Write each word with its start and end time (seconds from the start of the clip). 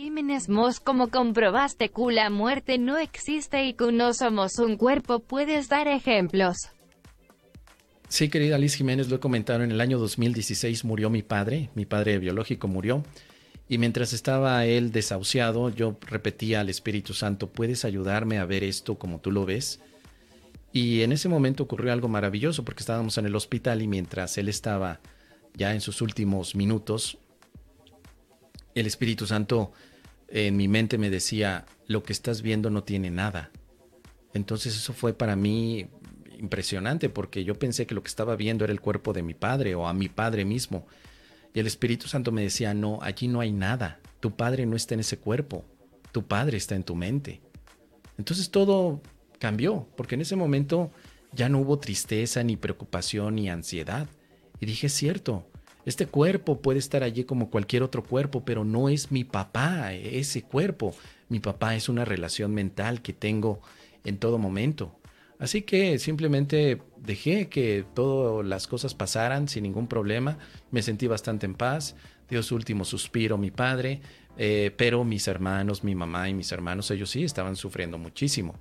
Jiménez 0.00 0.48
Mos, 0.48 0.80
como 0.80 1.10
comprobaste 1.10 1.90
que 1.90 2.02
la 2.10 2.30
muerte 2.30 2.78
no 2.78 2.96
existe 2.96 3.66
y 3.66 3.74
que 3.74 3.92
no 3.92 4.14
somos 4.14 4.58
un 4.58 4.78
cuerpo, 4.78 5.18
puedes 5.18 5.68
dar 5.68 5.88
ejemplos. 5.88 6.70
Sí, 8.08 8.30
querida 8.30 8.56
Liz 8.56 8.76
Jiménez, 8.76 9.10
lo 9.10 9.16
he 9.16 9.20
comentado, 9.20 9.62
en 9.62 9.70
el 9.70 9.78
año 9.78 9.98
2016 9.98 10.86
murió 10.86 11.10
mi 11.10 11.22
padre, 11.22 11.68
mi 11.74 11.84
padre 11.84 12.18
biológico 12.18 12.66
murió, 12.66 13.04
y 13.68 13.76
mientras 13.76 14.14
estaba 14.14 14.64
él 14.64 14.90
desahuciado, 14.90 15.68
yo 15.68 15.98
repetía 16.06 16.62
al 16.62 16.70
Espíritu 16.70 17.12
Santo, 17.12 17.50
¿puedes 17.50 17.84
ayudarme 17.84 18.38
a 18.38 18.46
ver 18.46 18.64
esto 18.64 18.98
como 18.98 19.20
tú 19.20 19.30
lo 19.30 19.44
ves? 19.44 19.80
Y 20.72 21.02
en 21.02 21.12
ese 21.12 21.28
momento 21.28 21.64
ocurrió 21.64 21.92
algo 21.92 22.08
maravilloso 22.08 22.64
porque 22.64 22.80
estábamos 22.80 23.18
en 23.18 23.26
el 23.26 23.36
hospital 23.36 23.82
y 23.82 23.86
mientras 23.86 24.38
él 24.38 24.48
estaba 24.48 24.98
ya 25.52 25.74
en 25.74 25.82
sus 25.82 26.00
últimos 26.00 26.54
minutos, 26.54 27.18
el 28.74 28.86
Espíritu 28.86 29.26
Santo 29.26 29.72
en 30.30 30.56
mi 30.56 30.68
mente 30.68 30.98
me 30.98 31.10
decía, 31.10 31.66
lo 31.86 32.02
que 32.02 32.12
estás 32.12 32.42
viendo 32.42 32.70
no 32.70 32.84
tiene 32.84 33.10
nada. 33.10 33.50
Entonces 34.32 34.76
eso 34.76 34.92
fue 34.92 35.12
para 35.12 35.36
mí 35.36 35.88
impresionante 36.38 37.08
porque 37.08 37.44
yo 37.44 37.58
pensé 37.58 37.86
que 37.86 37.94
lo 37.94 38.02
que 38.02 38.08
estaba 38.08 38.36
viendo 38.36 38.64
era 38.64 38.72
el 38.72 38.80
cuerpo 38.80 39.12
de 39.12 39.22
mi 39.22 39.34
padre 39.34 39.74
o 39.74 39.86
a 39.86 39.92
mi 39.92 40.08
padre 40.08 40.44
mismo. 40.44 40.86
Y 41.52 41.60
el 41.60 41.66
Espíritu 41.66 42.06
Santo 42.06 42.32
me 42.32 42.42
decía, 42.42 42.74
no, 42.74 43.00
allí 43.02 43.28
no 43.28 43.40
hay 43.40 43.52
nada. 43.52 43.98
Tu 44.20 44.36
padre 44.36 44.66
no 44.66 44.76
está 44.76 44.94
en 44.94 45.00
ese 45.00 45.18
cuerpo. 45.18 45.64
Tu 46.12 46.24
padre 46.26 46.56
está 46.56 46.76
en 46.76 46.84
tu 46.84 46.94
mente. 46.94 47.40
Entonces 48.18 48.50
todo 48.50 49.02
cambió, 49.38 49.88
porque 49.96 50.14
en 50.14 50.20
ese 50.20 50.36
momento 50.36 50.92
ya 51.32 51.48
no 51.48 51.58
hubo 51.58 51.78
tristeza, 51.78 52.44
ni 52.44 52.56
preocupación, 52.56 53.36
ni 53.36 53.48
ansiedad. 53.48 54.08
Y 54.60 54.66
dije, 54.66 54.88
cierto, 54.88 55.49
este 55.86 56.06
cuerpo 56.06 56.60
puede 56.60 56.78
estar 56.78 57.02
allí 57.02 57.24
como 57.24 57.50
cualquier 57.50 57.82
otro 57.82 58.02
cuerpo, 58.02 58.44
pero 58.44 58.64
no 58.64 58.88
es 58.88 59.10
mi 59.10 59.24
papá, 59.24 59.92
ese 59.92 60.42
cuerpo. 60.42 60.94
Mi 61.28 61.40
papá 61.40 61.74
es 61.74 61.88
una 61.88 62.04
relación 62.04 62.52
mental 62.52 63.02
que 63.02 63.12
tengo 63.12 63.60
en 64.04 64.18
todo 64.18 64.38
momento. 64.38 64.94
Así 65.38 65.62
que 65.62 65.98
simplemente 65.98 66.82
dejé 66.98 67.48
que 67.48 67.84
todas 67.94 68.46
las 68.46 68.66
cosas 68.66 68.94
pasaran 68.94 69.48
sin 69.48 69.62
ningún 69.62 69.86
problema. 69.86 70.36
Me 70.70 70.82
sentí 70.82 71.06
bastante 71.06 71.46
en 71.46 71.54
paz. 71.54 71.96
Dio 72.28 72.42
su 72.42 72.54
último 72.54 72.84
suspiro 72.84 73.38
mi 73.38 73.50
padre, 73.50 74.02
eh, 74.36 74.70
pero 74.76 75.02
mis 75.02 75.26
hermanos, 75.28 75.82
mi 75.82 75.94
mamá 75.94 76.28
y 76.28 76.34
mis 76.34 76.52
hermanos, 76.52 76.90
ellos 76.90 77.10
sí 77.10 77.24
estaban 77.24 77.56
sufriendo 77.56 77.96
muchísimo. 77.96 78.54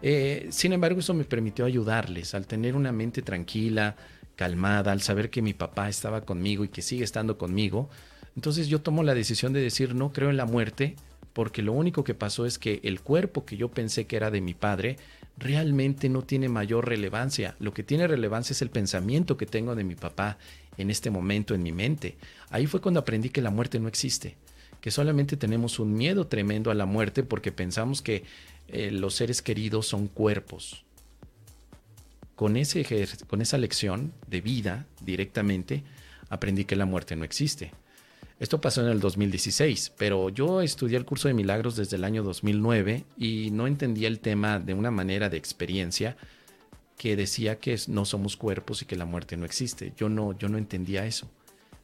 Eh, 0.00 0.48
sin 0.50 0.72
embargo, 0.72 1.00
eso 1.00 1.12
me 1.12 1.24
permitió 1.24 1.64
ayudarles 1.64 2.34
al 2.34 2.46
tener 2.46 2.74
una 2.74 2.90
mente 2.90 3.20
tranquila, 3.22 3.96
calmada, 4.38 4.92
al 4.92 5.02
saber 5.02 5.30
que 5.30 5.42
mi 5.42 5.52
papá 5.52 5.88
estaba 5.88 6.20
conmigo 6.20 6.62
y 6.62 6.68
que 6.68 6.80
sigue 6.80 7.02
estando 7.02 7.36
conmigo. 7.36 7.90
Entonces 8.36 8.68
yo 8.68 8.80
tomo 8.80 9.02
la 9.02 9.12
decisión 9.14 9.52
de 9.52 9.60
decir 9.60 9.96
no 9.96 10.12
creo 10.12 10.30
en 10.30 10.36
la 10.36 10.46
muerte, 10.46 10.94
porque 11.32 11.60
lo 11.60 11.72
único 11.72 12.04
que 12.04 12.14
pasó 12.14 12.46
es 12.46 12.56
que 12.56 12.78
el 12.84 13.00
cuerpo 13.00 13.44
que 13.44 13.56
yo 13.56 13.68
pensé 13.68 14.06
que 14.06 14.14
era 14.14 14.30
de 14.30 14.40
mi 14.40 14.54
padre 14.54 14.96
realmente 15.38 16.08
no 16.08 16.22
tiene 16.22 16.48
mayor 16.48 16.88
relevancia. 16.88 17.56
Lo 17.58 17.74
que 17.74 17.82
tiene 17.82 18.06
relevancia 18.06 18.52
es 18.52 18.62
el 18.62 18.70
pensamiento 18.70 19.36
que 19.36 19.46
tengo 19.46 19.74
de 19.74 19.82
mi 19.82 19.96
papá 19.96 20.38
en 20.76 20.90
este 20.90 21.10
momento 21.10 21.56
en 21.56 21.64
mi 21.64 21.72
mente. 21.72 22.16
Ahí 22.50 22.68
fue 22.68 22.80
cuando 22.80 23.00
aprendí 23.00 23.30
que 23.30 23.42
la 23.42 23.50
muerte 23.50 23.80
no 23.80 23.88
existe, 23.88 24.36
que 24.80 24.92
solamente 24.92 25.36
tenemos 25.36 25.80
un 25.80 25.94
miedo 25.94 26.28
tremendo 26.28 26.70
a 26.70 26.74
la 26.74 26.86
muerte 26.86 27.24
porque 27.24 27.50
pensamos 27.50 28.02
que 28.02 28.22
eh, 28.68 28.92
los 28.92 29.14
seres 29.14 29.42
queridos 29.42 29.88
son 29.88 30.06
cuerpos 30.06 30.84
con, 32.38 32.56
esa 32.56 33.58
lección 33.58 34.12
de 34.28 34.40
vida 34.40 34.86
directamente, 35.00 35.82
aprendí 36.30 36.64
que 36.64 36.76
la 36.76 36.86
muerte 36.86 37.16
no 37.16 37.24
existe. 37.24 37.72
Esto 38.38 38.60
pasó 38.60 38.80
en 38.80 38.86
el 38.86 39.00
2016, 39.00 39.94
pero 39.98 40.28
yo 40.28 40.62
estudié 40.62 40.98
el 40.98 41.04
curso 41.04 41.26
de 41.26 41.34
milagros 41.34 41.74
desde 41.74 41.96
el 41.96 42.04
año 42.04 42.22
2009 42.22 43.04
y 43.16 43.50
no 43.50 43.66
entendía 43.66 44.06
el 44.06 44.20
tema 44.20 44.60
de 44.60 44.72
una 44.72 44.92
manera 44.92 45.28
de 45.28 45.36
experiencia 45.36 46.16
que 46.96 47.16
decía 47.16 47.58
que 47.58 47.76
no 47.88 48.04
somos 48.04 48.36
cuerpos 48.36 48.82
y 48.82 48.84
que 48.84 48.94
la 48.94 49.04
muerte 49.04 49.36
no 49.36 49.44
existe. 49.44 49.92
Yo 49.96 50.08
no, 50.08 50.38
yo 50.38 50.48
no 50.48 50.58
entendía 50.58 51.06
eso. 51.06 51.28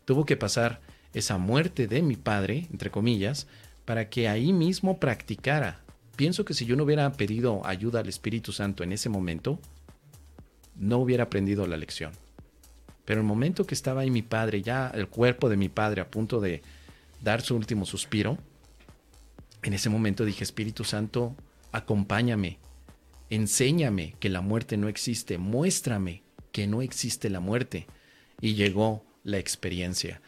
Tuvo 0.05 0.25
que 0.25 0.37
pasar 0.37 0.81
esa 1.15 1.37
muerte 1.37 1.89
de 1.89 2.01
mi 2.01 2.15
padre, 2.15 2.69
entre 2.71 2.93
comillas, 2.93 3.49
para 3.85 4.09
que 4.09 4.29
ahí 4.29 4.53
mismo 4.53 5.01
practicara. 5.01 5.81
Pienso 6.15 6.45
que 6.45 6.55
si 6.55 6.65
yo 6.65 6.77
no 6.77 6.85
hubiera 6.85 7.11
pedido 7.11 7.67
ayuda 7.67 7.99
al 7.99 8.09
Espíritu 8.09 8.53
Santo 8.53 8.85
en 8.85 8.93
ese 8.93 9.09
momento, 9.09 9.59
no 10.77 10.99
hubiera 10.99 11.25
aprendido 11.25 11.67
la 11.67 11.77
lección. 11.77 12.13
Pero 13.05 13.21
el 13.21 13.27
momento 13.27 13.67
que 13.67 13.75
estaba 13.75 14.03
ahí 14.03 14.11
mi 14.11 14.23
padre, 14.23 14.63
ya 14.63 14.89
el 14.89 15.09
cuerpo 15.09 15.49
de 15.49 15.57
mi 15.57 15.69
padre 15.69 16.01
a 16.01 16.11
punto 16.11 16.41
de 16.41 16.63
dar 17.23 17.43
su 17.43 17.55
último 17.55 17.85
suspiro, 17.85 18.39
en 19.63 19.73
ese 19.73 19.89
momento 19.89 20.25
dije, 20.25 20.45
Espíritu 20.45 20.85
Santo, 20.85 21.35
acompáñame, 21.73 22.59
enséñame 23.31 24.15
que 24.21 24.29
la 24.29 24.41
muerte 24.41 24.77
no 24.77 24.89
existe, 24.89 25.39
muéstrame 25.39 26.23
que 26.53 26.67
no 26.67 26.83
existe 26.83 27.31
la 27.31 27.41
muerte. 27.41 27.87
Y 28.41 28.55
llegó 28.55 29.05
la 29.23 29.39
experiencia. 29.39 30.21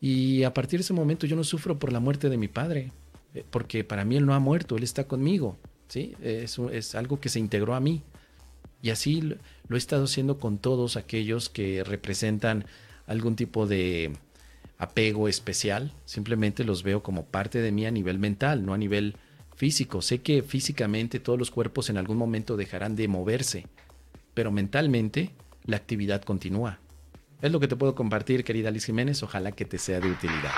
Y 0.00 0.42
a 0.44 0.54
partir 0.54 0.80
de 0.80 0.82
ese 0.82 0.92
momento 0.92 1.26
yo 1.26 1.36
no 1.36 1.44
sufro 1.44 1.78
por 1.78 1.92
la 1.92 2.00
muerte 2.00 2.28
de 2.28 2.36
mi 2.36 2.48
padre, 2.48 2.92
eh, 3.34 3.44
porque 3.48 3.84
para 3.84 4.04
mí 4.04 4.16
él 4.16 4.26
no 4.26 4.34
ha 4.34 4.40
muerto, 4.40 4.76
él 4.76 4.82
está 4.82 5.04
conmigo. 5.04 5.56
¿sí? 5.88 6.14
Es, 6.20 6.58
es 6.58 6.94
algo 6.94 7.20
que 7.20 7.28
se 7.28 7.38
integró 7.38 7.74
a 7.74 7.80
mí. 7.80 8.02
Y 8.82 8.90
así 8.90 9.20
lo 9.20 9.36
he 9.74 9.78
estado 9.78 10.04
haciendo 10.04 10.38
con 10.38 10.58
todos 10.58 10.96
aquellos 10.96 11.48
que 11.48 11.84
representan 11.84 12.64
algún 13.06 13.36
tipo 13.36 13.66
de 13.66 14.12
apego 14.78 15.28
especial. 15.28 15.92
Simplemente 16.06 16.64
los 16.64 16.82
veo 16.82 17.02
como 17.02 17.24
parte 17.24 17.60
de 17.60 17.72
mí 17.72 17.86
a 17.86 17.90
nivel 17.90 18.18
mental, 18.18 18.64
no 18.64 18.72
a 18.72 18.78
nivel 18.78 19.16
físico. 19.54 20.00
Sé 20.00 20.22
que 20.22 20.42
físicamente 20.42 21.20
todos 21.20 21.38
los 21.38 21.50
cuerpos 21.50 21.90
en 21.90 21.98
algún 21.98 22.16
momento 22.16 22.56
dejarán 22.56 22.96
de 22.96 23.08
moverse, 23.08 23.66
pero 24.32 24.50
mentalmente 24.50 25.30
la 25.66 25.76
actividad 25.76 26.22
continúa. 26.22 26.78
Es 27.42 27.52
lo 27.52 27.60
que 27.60 27.68
te 27.68 27.76
puedo 27.76 27.94
compartir, 27.94 28.44
querida 28.44 28.70
Liz 28.70 28.86
Jiménez. 28.86 29.22
Ojalá 29.22 29.52
que 29.52 29.64
te 29.64 29.78
sea 29.78 30.00
de 30.00 30.10
utilidad. 30.10 30.52